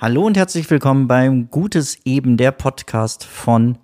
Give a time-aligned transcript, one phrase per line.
[0.00, 3.78] Hallo und herzlich willkommen beim Gutes Eben, der Podcast von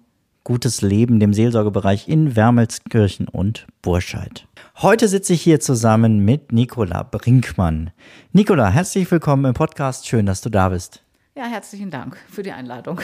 [0.45, 4.47] Gutes Leben, dem Seelsorgebereich in Wermelskirchen und Burscheid.
[4.77, 7.90] Heute sitze ich hier zusammen mit Nicola Brinkmann.
[8.31, 10.06] Nicola, herzlich willkommen im Podcast.
[10.06, 11.03] Schön, dass du da bist.
[11.35, 13.01] Ja, herzlichen Dank für die Einladung.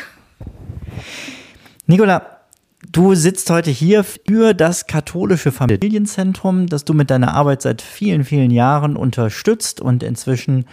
[1.87, 2.43] Nicola,
[2.93, 8.23] du sitzt heute hier für das katholische Familienzentrum, das du mit deiner Arbeit seit vielen,
[8.23, 10.65] vielen Jahren unterstützt und inzwischen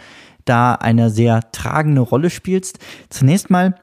[0.48, 2.78] da eine sehr tragende Rolle spielst.
[3.10, 3.74] Zunächst mal,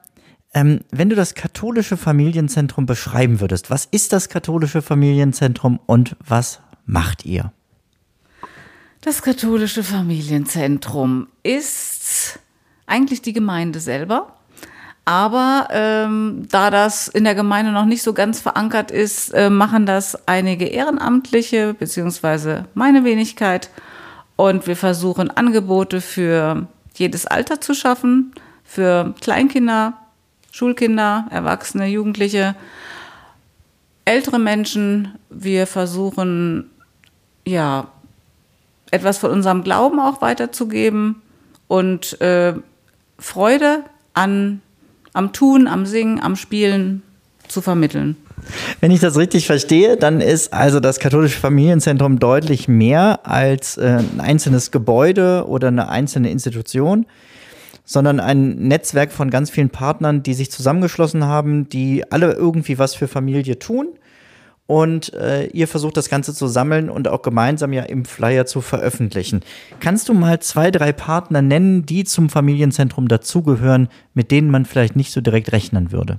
[0.54, 6.60] ähm, wenn du das katholische Familienzentrum beschreiben würdest, was ist das katholische Familienzentrum und was
[6.86, 7.52] macht ihr?
[9.02, 12.38] Das katholische Familienzentrum ist
[12.86, 14.32] eigentlich die Gemeinde selber.
[15.04, 19.86] Aber ähm, da das in der Gemeinde noch nicht so ganz verankert ist, äh, machen
[19.86, 23.70] das einige Ehrenamtliche, beziehungsweise meine Wenigkeit.
[24.36, 28.32] Und wir versuchen Angebote für jedes Alter zu schaffen,
[28.64, 29.94] für Kleinkinder,
[30.52, 32.54] Schulkinder, Erwachsene, Jugendliche,
[34.04, 35.18] ältere Menschen.
[35.30, 36.70] Wir versuchen,
[37.46, 37.88] ja,
[38.90, 41.22] etwas von unserem Glauben auch weiterzugeben
[41.68, 42.54] und äh,
[43.18, 44.62] Freude an,
[45.12, 47.02] am Tun, am Singen, am Spielen
[47.48, 48.16] zu vermitteln.
[48.80, 53.98] Wenn ich das richtig verstehe, dann ist also das katholische Familienzentrum deutlich mehr als äh,
[53.98, 57.06] ein einzelnes Gebäude oder eine einzelne Institution,
[57.84, 62.94] sondern ein Netzwerk von ganz vielen Partnern, die sich zusammengeschlossen haben, die alle irgendwie was
[62.94, 63.88] für Familie tun.
[64.68, 68.60] Und äh, ihr versucht das Ganze zu sammeln und auch gemeinsam ja im Flyer zu
[68.60, 69.42] veröffentlichen.
[69.78, 74.96] Kannst du mal zwei, drei Partner nennen, die zum Familienzentrum dazugehören, mit denen man vielleicht
[74.96, 76.18] nicht so direkt rechnen würde?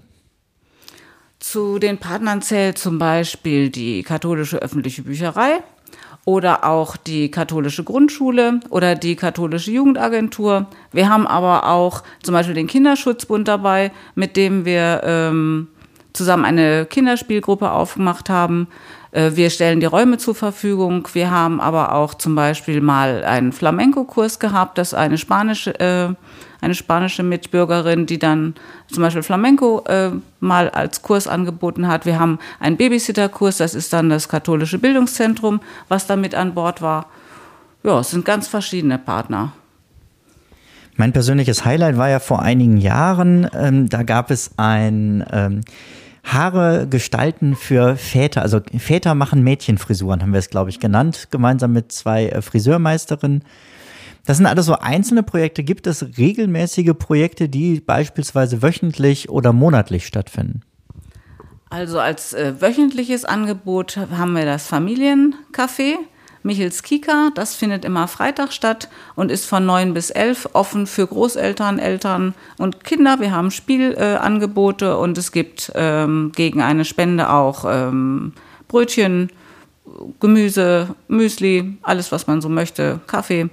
[1.50, 5.64] Zu den Partnern zählt zum Beispiel die katholische öffentliche Bücherei
[6.26, 10.66] oder auch die katholische Grundschule oder die katholische Jugendagentur.
[10.92, 15.70] Wir haben aber auch zum Beispiel den Kinderschutzbund dabei, mit dem wir ähm,
[16.18, 18.68] zusammen eine Kinderspielgruppe aufgemacht haben.
[19.12, 21.08] Äh, wir stellen die Räume zur Verfügung.
[21.14, 26.14] Wir haben aber auch zum Beispiel mal einen Flamenco-Kurs gehabt, das eine spanische äh,
[26.60, 28.56] eine spanische Mitbürgerin, die dann
[28.92, 32.06] zum Beispiel Flamenco äh, mal als Kurs angeboten hat.
[32.06, 36.82] Wir haben einen Babysitter-Kurs, das ist dann das katholische Bildungszentrum, was da mit an Bord
[36.82, 37.06] war.
[37.84, 39.54] Ja, es sind ganz verschiedene Partner.
[40.96, 45.62] Mein persönliches Highlight war ja vor einigen Jahren, ähm, da gab es ein ähm,
[46.28, 48.42] Haare gestalten für Väter.
[48.42, 53.44] Also Väter machen Mädchenfrisuren, haben wir es, glaube ich, genannt, gemeinsam mit zwei äh, Friseurmeisterinnen.
[54.26, 55.64] Das sind alles so einzelne Projekte.
[55.64, 60.62] Gibt es regelmäßige Projekte, die beispielsweise wöchentlich oder monatlich stattfinden?
[61.70, 65.96] Also als äh, wöchentliches Angebot haben wir das Familiencafé
[66.48, 67.30] Michels Kika.
[67.36, 72.34] Das findet immer Freitag statt und ist von 9 bis 11 offen für Großeltern, Eltern
[72.58, 73.20] und Kinder.
[73.20, 78.34] Wir haben Spielangebote äh, und es gibt ähm, gegen eine Spende auch ähm,
[78.68, 79.30] Brötchen,
[80.20, 83.50] Gemüse, Müsli, alles, was man so möchte, Kaffee.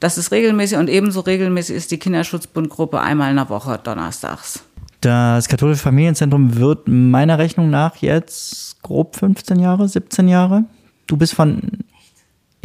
[0.00, 4.62] Das ist regelmäßig und ebenso regelmäßig ist die Kinderschutzbundgruppe einmal in der Woche donnerstags.
[5.00, 10.64] Das katholische Familienzentrum wird meiner Rechnung nach jetzt grob 15 Jahre, 17 Jahre.
[11.06, 11.75] Du bist von.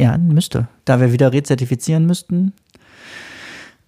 [0.02, 0.66] Ja, müsste.
[0.84, 2.52] Da wir wieder rezertifizieren müssten.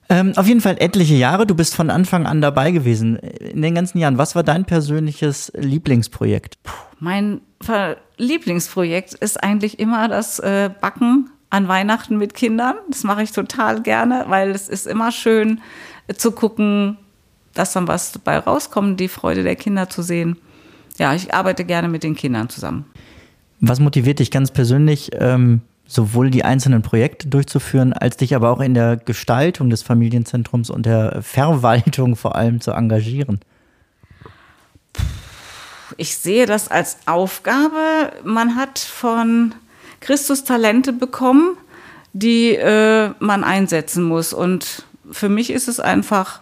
[0.09, 1.45] Ähm, auf jeden Fall etliche Jahre.
[1.45, 3.17] Du bist von Anfang an dabei gewesen.
[3.17, 4.17] In den ganzen Jahren.
[4.17, 6.63] Was war dein persönliches Lieblingsprojekt?
[6.63, 7.41] Puh, mein
[8.17, 12.77] Lieblingsprojekt ist eigentlich immer das äh, Backen an Weihnachten mit Kindern.
[12.91, 15.63] Das mache ich total gerne, weil es ist immer schön
[16.07, 16.97] äh, zu gucken,
[17.55, 20.37] dass dann was dabei rauskommt, die Freude der Kinder zu sehen.
[20.97, 22.85] Ja, ich arbeite gerne mit den Kindern zusammen.
[23.61, 28.61] Was motiviert dich ganz persönlich, ähm, sowohl die einzelnen Projekte durchzuführen, als dich aber auch
[28.61, 33.41] in der Gestaltung des Familienzentrums und der Verwaltung vor allem zu engagieren?
[35.97, 38.13] Ich sehe das als Aufgabe.
[38.25, 39.55] Man hat von
[40.01, 41.57] Christus Talente bekommen,
[42.13, 44.33] die äh, man einsetzen muss.
[44.33, 46.41] Und für mich ist es einfach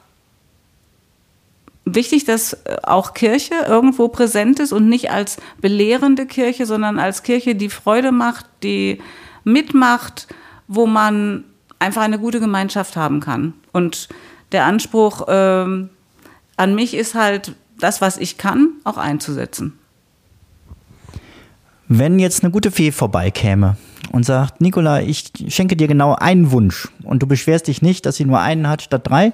[1.84, 7.22] wichtig, dass äh, auch Kirche irgendwo präsent ist und nicht als belehrende Kirche, sondern als
[7.22, 9.00] Kirche, die Freude macht, die
[9.44, 10.28] mitmacht,
[10.68, 11.44] wo man
[11.78, 13.54] einfach eine gute Gemeinschaft haben kann.
[13.72, 14.08] Und
[14.52, 15.86] der Anspruch äh,
[16.56, 19.78] an mich ist halt, das, was ich kann, auch einzusetzen.
[21.88, 23.76] Wenn jetzt eine gute Fee vorbeikäme
[24.12, 28.16] und sagt, Nikola, ich schenke dir genau einen Wunsch und du beschwerst dich nicht, dass
[28.16, 29.32] sie nur einen hat statt drei,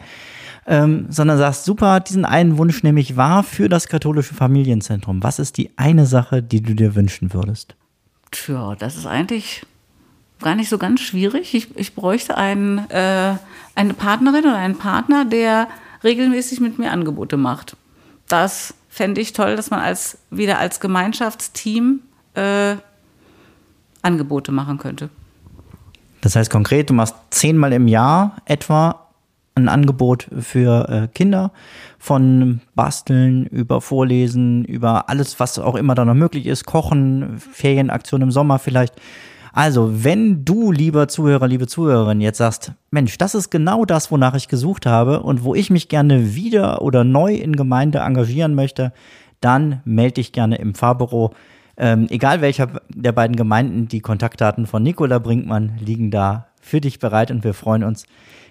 [0.66, 5.22] ähm, sondern sagst, super, diesen einen Wunsch nehme ich wahr für das katholische Familienzentrum.
[5.22, 7.76] Was ist die eine Sache, die du dir wünschen würdest?
[8.30, 9.64] Tja, das ist eigentlich
[10.40, 11.54] gar nicht so ganz schwierig.
[11.54, 13.34] Ich, ich bräuchte einen, äh,
[13.74, 15.68] eine Partnerin oder einen Partner, der
[16.04, 17.76] regelmäßig mit mir Angebote macht.
[18.28, 22.00] Das fände ich toll, dass man als wieder als Gemeinschaftsteam
[22.34, 22.76] äh,
[24.02, 25.10] Angebote machen könnte.
[26.20, 29.06] Das heißt konkret, du machst zehnmal im Jahr etwa
[29.54, 31.52] ein Angebot für äh, Kinder
[31.98, 38.28] von Basteln über Vorlesen, über alles, was auch immer da noch möglich ist, Kochen, Ferienaktionen
[38.28, 38.94] im Sommer vielleicht.
[39.58, 44.36] Also, wenn du, lieber Zuhörer, liebe Zuhörerin, jetzt sagst, Mensch, das ist genau das, wonach
[44.36, 48.92] ich gesucht habe und wo ich mich gerne wieder oder neu in Gemeinde engagieren möchte,
[49.40, 51.32] dann melde dich gerne im Fahrbüro.
[51.76, 57.00] Ähm, egal welcher der beiden Gemeinden, die Kontaktdaten von Nicola Brinkmann liegen da für dich
[57.00, 58.06] bereit und wir freuen uns,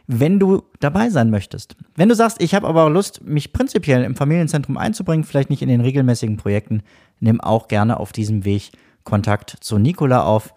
[0.08, 1.78] wenn du dabei sein möchtest.
[1.96, 5.70] Wenn du sagst, ich habe aber Lust, mich prinzipiell im Familienzentrum einzubringen, vielleicht nicht in
[5.70, 6.84] den regelmäßigen Projekten,
[7.22, 8.72] nimm auch gerne auf diesem Weg
[9.06, 10.54] Kontakt zu Nicola auf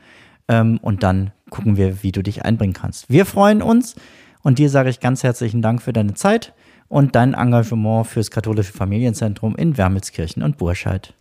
[0.50, 3.08] ähm, und dann gucken wir, wie du dich einbringen kannst.
[3.08, 3.94] Wir freuen uns
[4.42, 6.52] und dir sage ich ganz herzlichen Dank für deine Zeit
[6.88, 11.14] und dein Engagement fürs katholische Familienzentrum in Wermelskirchen und Burscheid.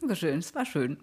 [0.00, 0.98] Dankeschön, es war schön.